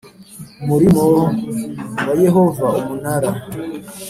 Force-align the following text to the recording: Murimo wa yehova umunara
Murimo 0.67 1.01
wa 2.05 2.13
yehova 2.23 2.67
umunara 2.79 3.31